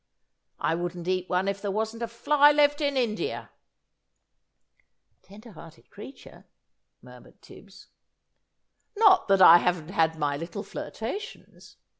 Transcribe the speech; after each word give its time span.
I 0.57 0.73
wouldn't 0.73 1.07
eat 1.07 1.29
one 1.29 1.47
if 1.47 1.61
there 1.61 1.69
wasn't 1.69 2.01
a 2.01 2.07
fly 2.07 2.51
left 2.51 2.81
in 2.81 2.97
India!" 2.97 3.51
"Tender 5.21 5.51
hearted 5.51 5.91
creature!" 5.91 6.45
murmured 7.03 7.39
Tibbs. 7.43 7.89
"Not 8.97 9.27
that 9.27 9.43
I 9.43 9.59
haven't 9.59 9.89
had 9.89 10.17
my 10.17 10.37
little 10.37 10.63
flirtations!" 10.63 11.77